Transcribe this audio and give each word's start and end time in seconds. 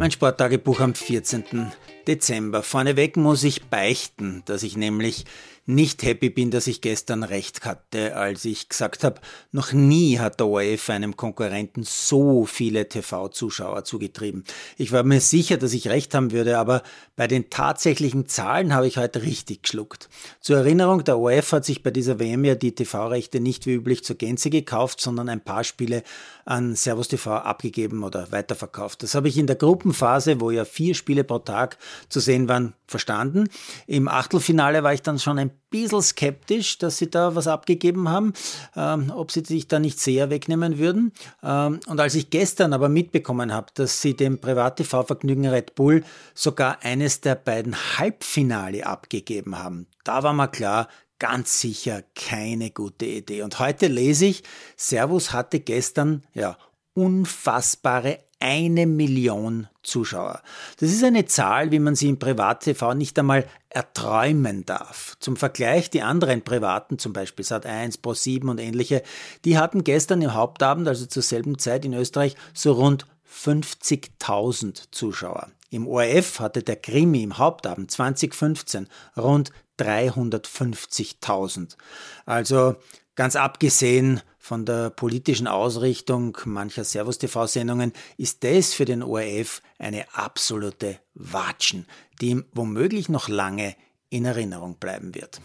Mein 0.00 0.12
Sporttagebuch 0.12 0.80
am 0.80 0.94
14. 0.94 1.72
Dezember. 2.06 2.62
Vorneweg 2.62 3.18
muss 3.18 3.44
ich 3.44 3.64
beichten, 3.64 4.42
dass 4.46 4.62
ich 4.62 4.74
nämlich 4.74 5.26
nicht 5.74 6.02
happy 6.02 6.30
bin, 6.30 6.50
dass 6.50 6.66
ich 6.66 6.80
gestern 6.80 7.22
recht 7.22 7.64
hatte, 7.64 8.16
als 8.16 8.44
ich 8.44 8.68
gesagt 8.68 9.04
habe, 9.04 9.20
noch 9.52 9.72
nie 9.72 10.18
hat 10.18 10.40
der 10.40 10.48
ORF 10.48 10.90
einem 10.90 11.16
Konkurrenten 11.16 11.84
so 11.84 12.44
viele 12.44 12.88
TV-Zuschauer 12.88 13.84
zugetrieben. 13.84 14.44
Ich 14.76 14.92
war 14.92 15.02
mir 15.02 15.20
sicher, 15.20 15.56
dass 15.56 15.72
ich 15.72 15.88
recht 15.88 16.14
haben 16.14 16.32
würde, 16.32 16.58
aber 16.58 16.82
bei 17.16 17.26
den 17.26 17.50
tatsächlichen 17.50 18.26
Zahlen 18.26 18.74
habe 18.74 18.86
ich 18.86 18.96
heute 18.96 19.22
richtig 19.22 19.62
geschluckt. 19.62 20.08
Zur 20.40 20.58
Erinnerung, 20.58 21.04
der 21.04 21.18
ORF 21.18 21.52
hat 21.52 21.64
sich 21.64 21.82
bei 21.82 21.90
dieser 21.90 22.18
WM 22.18 22.44
ja 22.44 22.54
die 22.54 22.74
TV-Rechte 22.74 23.40
nicht 23.40 23.66
wie 23.66 23.74
üblich 23.74 24.04
zur 24.04 24.16
Gänze 24.16 24.50
gekauft, 24.50 25.00
sondern 25.00 25.28
ein 25.28 25.42
paar 25.42 25.64
Spiele 25.64 26.02
an 26.44 26.74
Servus 26.74 27.08
TV 27.08 27.36
abgegeben 27.36 28.02
oder 28.02 28.32
weiterverkauft. 28.32 29.02
Das 29.02 29.14
habe 29.14 29.28
ich 29.28 29.38
in 29.38 29.46
der 29.46 29.56
Gruppenphase, 29.56 30.40
wo 30.40 30.50
ja 30.50 30.64
vier 30.64 30.94
Spiele 30.94 31.24
pro 31.24 31.38
Tag 31.38 31.78
zu 32.08 32.20
sehen 32.20 32.48
waren, 32.48 32.74
verstanden. 32.86 33.48
Im 33.86 34.08
Achtelfinale 34.08 34.82
war 34.82 34.92
ich 34.92 35.02
dann 35.02 35.18
schon 35.18 35.38
ein 35.38 35.50
bisschen 35.70 36.02
skeptisch, 36.02 36.78
dass 36.78 36.98
sie 36.98 37.10
da 37.10 37.34
was 37.34 37.46
abgegeben 37.46 38.08
haben, 38.08 38.32
ähm, 38.76 39.12
ob 39.14 39.30
sie 39.30 39.44
sich 39.44 39.68
da 39.68 39.78
nicht 39.78 40.00
sehr 40.00 40.30
wegnehmen 40.30 40.78
würden. 40.78 41.12
Ähm, 41.42 41.80
und 41.86 42.00
als 42.00 42.14
ich 42.14 42.30
gestern 42.30 42.72
aber 42.72 42.88
mitbekommen 42.88 43.52
habe, 43.52 43.68
dass 43.74 44.00
sie 44.02 44.14
dem 44.14 44.40
Privat-TV-Vergnügen 44.40 45.46
Red 45.46 45.74
Bull 45.74 46.04
sogar 46.34 46.82
eines 46.82 47.20
der 47.20 47.34
beiden 47.34 47.76
Halbfinale 47.98 48.86
abgegeben 48.86 49.58
haben, 49.58 49.86
da 50.04 50.22
war 50.22 50.32
mir 50.32 50.48
klar, 50.48 50.88
ganz 51.18 51.60
sicher 51.60 52.02
keine 52.14 52.70
gute 52.70 53.06
Idee. 53.06 53.42
Und 53.42 53.58
heute 53.58 53.86
lese 53.86 54.26
ich, 54.26 54.42
Servus 54.76 55.32
hatte 55.32 55.60
gestern 55.60 56.24
ja 56.34 56.56
unfassbare 56.94 58.18
eine 58.40 58.86
Million 58.86 59.68
Zuschauer. 59.82 60.42
Das 60.78 60.90
ist 60.90 61.04
eine 61.04 61.26
Zahl, 61.26 61.70
wie 61.70 61.78
man 61.78 61.94
sie 61.94 62.08
im 62.08 62.18
Privat-TV 62.18 62.94
nicht 62.94 63.18
einmal 63.18 63.46
erträumen 63.68 64.64
darf. 64.64 65.16
Zum 65.20 65.36
Vergleich, 65.36 65.90
die 65.90 66.02
anderen 66.02 66.42
Privaten, 66.42 66.98
zum 66.98 67.12
Beispiel 67.12 67.44
Sat1, 67.44 68.00
Pro7 68.00 68.50
und 68.50 68.58
ähnliche, 68.58 69.02
die 69.44 69.58
hatten 69.58 69.84
gestern 69.84 70.22
im 70.22 70.34
Hauptabend, 70.34 70.88
also 70.88 71.06
zur 71.06 71.22
selben 71.22 71.58
Zeit 71.58 71.84
in 71.84 71.94
Österreich, 71.94 72.34
so 72.52 72.72
rund 72.72 73.06
50.000 73.30 74.90
Zuschauer. 74.90 75.48
Im 75.70 75.86
ORF 75.86 76.40
hatte 76.40 76.62
der 76.62 76.76
Krimi 76.76 77.22
im 77.22 77.38
Hauptabend 77.38 77.90
2015 77.90 78.88
rund 79.16 79.52
350.000. 79.78 81.76
Also 82.26 82.76
ganz 83.20 83.36
abgesehen 83.36 84.22
von 84.38 84.64
der 84.64 84.88
politischen 84.88 85.46
Ausrichtung 85.46 86.38
mancher 86.46 86.84
Servus-TV-Sendungen 86.84 87.92
ist 88.16 88.44
das 88.44 88.72
für 88.72 88.86
den 88.86 89.02
ORF 89.02 89.60
eine 89.78 90.06
absolute 90.14 91.00
Watschen, 91.12 91.84
die 92.22 92.30
ihm 92.30 92.46
womöglich 92.54 93.10
noch 93.10 93.28
lange 93.28 93.76
in 94.08 94.24
Erinnerung 94.24 94.76
bleiben 94.76 95.14
wird. 95.14 95.42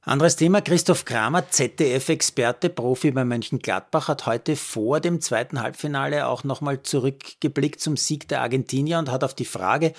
Anderes 0.00 0.34
Thema, 0.34 0.60
Christoph 0.60 1.04
Kramer, 1.04 1.48
ZDF-Experte, 1.48 2.68
Profi 2.68 3.12
bei 3.12 3.24
Mönchengladbach, 3.24 4.08
hat 4.08 4.26
heute 4.26 4.56
vor 4.56 4.98
dem 4.98 5.20
zweiten 5.20 5.62
Halbfinale 5.62 6.26
auch 6.26 6.42
nochmal 6.42 6.82
zurückgeblickt 6.82 7.80
zum 7.80 7.96
Sieg 7.96 8.26
der 8.26 8.40
Argentinier 8.40 8.98
und 8.98 9.12
hat 9.12 9.22
auf 9.22 9.34
die 9.34 9.44
Frage, 9.44 9.92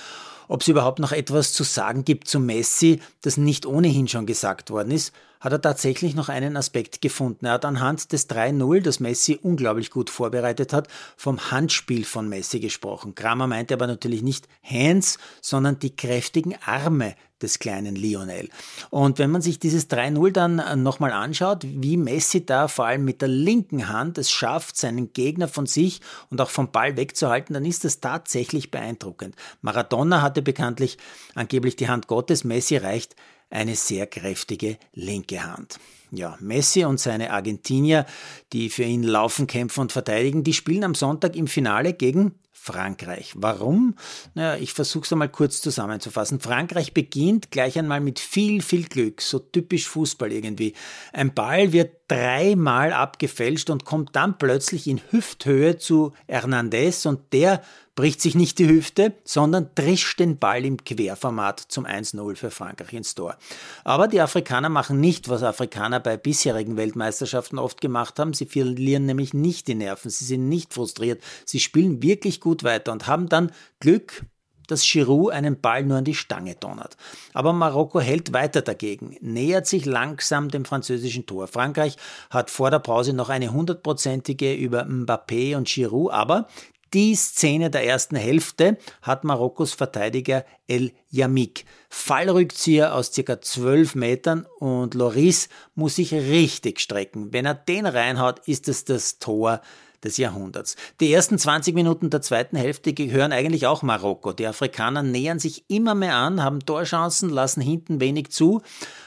ob 0.48 0.62
es 0.62 0.68
überhaupt 0.68 1.00
noch 1.00 1.12
etwas 1.12 1.54
zu 1.54 1.64
sagen 1.64 2.06
gibt 2.06 2.28
zu 2.28 2.40
Messi, 2.40 3.02
das 3.22 3.38
nicht 3.38 3.66
ohnehin 3.66 4.08
schon 4.08 4.26
gesagt 4.26 4.70
worden 4.70 4.92
ist, 4.92 5.14
hat 5.40 5.52
er 5.52 5.62
tatsächlich 5.62 6.16
noch 6.16 6.30
einen 6.30 6.58
Aspekt 6.58 7.02
gefunden. 7.02 7.46
Er 7.46 7.54
hat 7.54 7.66
anhand 7.66 8.12
des 8.12 8.30
3-0, 8.30 8.82
das 8.82 9.00
Messi 9.00 9.40
unglaublich 9.42 9.92
gut 9.92 10.10
vorbereitet 10.10 10.74
hat, 10.74 10.88
vom 11.16 11.52
Handspiel 11.52 12.06
von 12.06 12.28
Messi 12.28 12.60
gesprochen. 12.60 13.16
Kramer 13.16 13.48
meinte 13.48 13.74
aber 13.74 13.88
natürlich 13.88 14.24
nicht 14.24 14.48
Hands, 14.64 15.18
sondern 15.42 15.80
die 15.80 15.96
kräftigen 15.96 16.56
Arme 16.66 17.16
des 17.42 17.60
kleinen 17.60 17.96
Lionel. 17.96 18.50
Und 18.90 19.20
wenn 19.20 19.32
man 19.32 19.42
sich 19.42 19.60
dieses 19.60 19.90
3-0 19.90 20.32
dann 20.32 20.84
nochmal 20.84 21.12
anschaut, 21.12 21.64
wie 21.64 21.98
Messi 21.98 22.46
da 22.46 22.68
vor 22.68 22.86
allem 22.86 23.06
mit 23.06 23.22
der 23.22 23.30
linken 23.30 23.90
Hand 23.90 24.18
es 24.18 24.32
schafft, 24.32 24.78
seinen 24.78 25.14
Gegner 25.14 25.48
von 25.48 25.66
sich 25.66 26.02
und 26.30 26.42
auch 26.42 26.50
vom 26.50 26.72
Ball 26.72 26.98
wegzuhalten, 26.98 27.54
dann 27.54 27.66
ist 27.66 27.84
das 27.84 28.00
tatsächlich 28.00 28.72
beeindruckend. 28.72 29.36
Maradona 29.62 30.22
hatte 30.22 30.42
bekanntlich 30.42 30.98
angeblich 31.36 31.76
die 31.76 31.90
Hand 31.90 32.08
Gottes, 32.08 32.44
Messi 32.44 32.78
reicht 32.78 33.16
eine 33.50 33.76
sehr 33.76 34.08
kräftige 34.08 34.78
linke 34.94 35.44
Hand. 35.44 35.80
Ja, 36.12 36.38
Messi 36.40 36.86
und 36.86 37.00
seine 37.00 37.32
Argentinier, 37.32 38.06
die 38.54 38.70
für 38.70 38.84
ihn 38.84 39.04
laufen, 39.04 39.46
kämpfen 39.46 39.82
und 39.82 39.92
verteidigen, 39.92 40.44
die 40.44 40.54
spielen 40.54 40.84
am 40.84 40.96
Sonntag 40.96 41.36
im 41.36 41.48
Finale 41.48 41.94
gegen 41.94 42.34
Frankreich. 42.60 43.34
Warum? 43.36 43.96
Naja, 44.34 44.62
ich 44.62 44.74
versuche 44.74 45.06
es 45.06 45.12
einmal 45.14 45.30
kurz 45.30 45.62
zusammenzufassen. 45.62 46.40
Frankreich 46.40 46.94
beginnt 46.94 47.52
gleich 47.52 47.78
einmal 47.80 48.02
mit 48.02 48.20
viel, 48.20 48.62
viel 48.62 48.84
Glück, 48.88 49.22
so 49.22 49.40
typisch 49.40 49.88
Fußball 49.88 50.32
irgendwie. 50.32 50.74
Ein 51.14 51.34
Ball 51.34 51.72
wird 51.72 51.92
dreimal 52.08 52.94
abgefälscht 52.94 53.70
und 53.70 53.86
kommt 53.86 54.16
dann 54.16 54.38
plötzlich 54.38 54.88
in 54.88 55.02
Hüfthöhe 55.12 55.78
zu 55.78 56.14
Hernandez 56.28 57.06
und 57.06 57.32
der 57.32 57.62
bricht 57.98 58.22
sich 58.22 58.36
nicht 58.36 58.60
die 58.60 58.70
Hüfte, 58.70 59.16
sondern 59.24 59.72
drischt 59.74 60.20
den 60.20 60.38
Ball 60.38 60.64
im 60.64 60.78
Querformat 60.78 61.60
zum 61.60 61.86
1-0 61.86 62.36
für 62.36 62.52
Frankreich 62.52 62.94
ins 62.94 63.16
Tor. 63.16 63.38
Aber 63.84 64.08
die 64.08 64.22
Afrikaner 64.22 64.70
machen 64.70 65.00
nicht, 65.00 65.30
was 65.30 65.42
Afrikaner 65.42 66.00
bei 66.00 66.16
bisherigen 66.16 66.78
Weltmeisterschaften 66.78 67.58
oft 67.58 67.82
gemacht 67.82 68.20
haben. 68.20 68.34
Sie 68.34 68.46
verlieren 68.46 69.08
nämlich 69.08 69.34
nicht 69.34 69.68
die 69.68 69.74
Nerven, 69.74 70.12
sie 70.12 70.26
sind 70.26 70.48
nicht 70.48 70.76
frustriert, 70.76 71.24
sie 71.44 71.60
spielen 71.60 72.04
wirklich 72.04 72.40
gut 72.40 72.47
weiter 72.64 72.92
und 72.92 73.08
haben 73.08 73.30
dann 73.30 73.52
Glück, 73.80 74.24
dass 74.68 74.84
Giroud 74.84 75.32
einen 75.32 75.60
Ball 75.60 75.84
nur 75.84 75.98
an 75.98 76.04
die 76.04 76.14
Stange 76.14 76.56
donnert. 76.56 76.98
Aber 77.34 77.54
Marokko 77.54 78.00
hält 78.00 78.34
weiter 78.34 78.62
dagegen, 78.62 79.18
nähert 79.22 79.66
sich 79.66 79.86
langsam 79.86 80.50
dem 80.50 80.66
französischen 80.66 81.26
Tor. 81.26 81.48
Frankreich 81.48 81.96
hat 82.30 82.52
vor 82.52 82.70
der 82.70 82.80
Pause 82.80 83.14
noch 83.14 83.30
eine 83.30 83.52
hundertprozentige 83.52 84.54
über 84.54 84.84
Mbappé 84.84 85.56
und 85.56 85.68
Giroud, 85.68 86.12
aber 86.12 86.48
die 86.94 87.16
Szene 87.16 87.70
der 87.70 87.86
ersten 87.86 88.16
Hälfte 88.16 88.78
hat 89.02 89.24
Marokkos 89.24 89.74
Verteidiger 89.74 90.46
El 90.68 90.92
Yamik. 91.10 91.66
Fallrückzieher 91.90 92.94
aus 92.94 93.14
circa 93.14 93.42
12 93.42 93.96
Metern 93.96 94.46
und 94.60 94.94
Loris 94.94 95.50
muss 95.76 95.96
sich 95.96 96.14
richtig 96.14 96.80
strecken. 96.80 97.34
Wenn 97.34 97.46
er 97.46 97.56
den 97.56 97.86
reinhaut, 97.86 98.40
ist 98.48 98.68
es 98.68 98.86
das 98.86 99.20
Tor 99.20 99.62
des 100.04 100.18
Jahrhunderts. 100.18 100.76
Die 101.00 101.12
ersten 101.12 101.38
20 101.38 101.74
Minuten 101.74 102.10
der 102.10 102.22
zweiten 102.22 102.56
Hälfte 102.56 102.94
gehören 102.94 103.32
eigentlich 103.32 103.68
auch 103.68 103.82
Marokko. 103.82 104.34
Die 104.34 104.48
Afrikaner 104.48 105.04
nähern 105.04 105.40
sich 105.40 105.70
immer 105.70 105.96
mehr 105.96 106.16
an, 106.16 106.44
haben 106.44 106.66
Torchancen, 106.66 107.30
lassen 107.30 107.62
hinten 107.62 108.00
wenig 108.00 108.30
zu, 108.30 108.62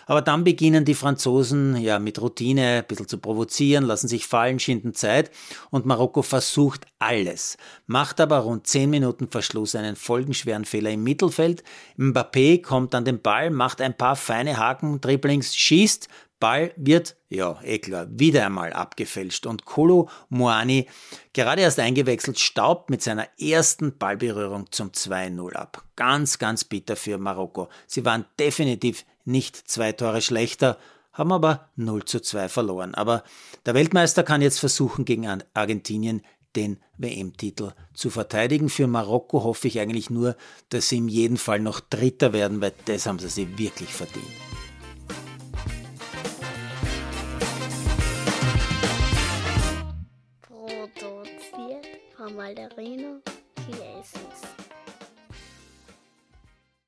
aber 0.06 0.22
dann 0.22 0.44
beginnen 0.44 0.84
die 0.84 0.94
Franzosen 0.94 1.76
ja 1.76 1.98
mit 1.98 2.20
Routine 2.20 2.78
ein 2.78 2.86
bisschen 2.86 3.08
zu 3.08 3.18
provozieren, 3.18 3.84
lassen 3.84 4.08
sich 4.08 4.26
fallen, 4.26 4.58
schinden 4.58 4.94
Zeit 4.94 5.30
und 5.70 5.86
Marokko 5.86 6.22
versucht 6.22 6.86
alles, 6.98 7.56
macht 7.86 8.20
aber 8.20 8.38
rund 8.38 8.66
10 8.66 8.90
Minuten 8.90 9.28
Verschluss 9.28 9.74
einen 9.74 9.96
folgenschweren 9.96 10.64
Fehler 10.64 10.90
im 10.90 11.04
Mittelfeld. 11.04 11.49
Mbappé 11.96 12.62
kommt 12.62 12.94
an 12.94 13.04
den 13.04 13.20
Ball, 13.20 13.50
macht 13.50 13.80
ein 13.80 13.96
paar 13.96 14.16
feine 14.16 14.56
Haken, 14.58 15.00
Dribblings, 15.00 15.56
schießt, 15.56 16.08
Ball 16.40 16.72
wird, 16.76 17.16
ja, 17.28 17.60
eh 17.62 17.80
wieder 18.08 18.46
einmal 18.46 18.72
abgefälscht 18.72 19.46
und 19.46 19.66
Kolo 19.66 20.08
Moani, 20.30 20.88
gerade 21.34 21.60
erst 21.60 21.78
eingewechselt, 21.78 22.38
staubt 22.38 22.88
mit 22.88 23.02
seiner 23.02 23.28
ersten 23.38 23.98
Ballberührung 23.98 24.72
zum 24.72 24.90
2-0 24.90 25.52
ab. 25.52 25.84
Ganz, 25.96 26.38
ganz 26.38 26.64
bitter 26.64 26.96
für 26.96 27.18
Marokko. 27.18 27.68
Sie 27.86 28.06
waren 28.06 28.24
definitiv 28.38 29.04
nicht 29.26 29.56
zwei 29.56 29.92
Tore 29.92 30.22
schlechter, 30.22 30.78
haben 31.12 31.32
aber 31.32 31.68
0 31.76 32.06
zu 32.06 32.20
2 32.20 32.48
verloren. 32.48 32.94
Aber 32.94 33.22
der 33.66 33.74
Weltmeister 33.74 34.22
kann 34.22 34.40
jetzt 34.40 34.60
versuchen, 34.60 35.04
gegen 35.04 35.42
Argentinien 35.52 36.22
den 36.56 36.78
WM-Titel 36.96 37.72
zu 37.94 38.10
verteidigen. 38.10 38.68
Für 38.68 38.86
Marokko 38.86 39.44
hoffe 39.44 39.68
ich 39.68 39.80
eigentlich 39.80 40.10
nur, 40.10 40.36
dass 40.68 40.88
sie 40.88 40.98
in 40.98 41.08
jedem 41.08 41.36
Fall 41.36 41.60
noch 41.60 41.80
Dritter 41.80 42.32
werden, 42.32 42.60
weil 42.60 42.72
das 42.84 43.06
haben 43.06 43.18
sie 43.18 43.28
sich 43.28 43.58
wirklich 43.58 43.90
verdient. 43.90 44.26
Malderino 52.40 53.20